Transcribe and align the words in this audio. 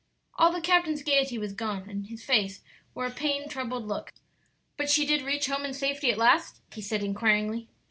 All 0.33 0.51
the 0.51 0.61
captain's 0.61 1.03
gayety 1.03 1.37
was 1.37 1.53
gone, 1.53 1.87
and 1.87 2.07
his 2.07 2.23
face 2.23 2.63
wore 2.95 3.05
a 3.05 3.11
pained, 3.11 3.51
troubled 3.51 3.85
look. 3.85 4.11
"But 4.75 4.89
she 4.89 5.05
did 5.05 5.21
reach 5.21 5.45
home 5.45 5.63
in 5.63 5.75
safety 5.75 6.09
at 6.11 6.17
last?" 6.17 6.59
he 6.73 6.81
said, 6.81 7.03
inquiringly. 7.03 7.67